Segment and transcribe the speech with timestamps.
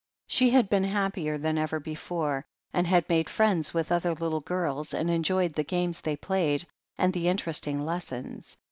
[0.25, 4.95] She had been happier than ever before, and had made friends with other little girls,
[4.95, 6.65] and enjoyed the games they played,
[6.97, 8.57] and the interesting lessons.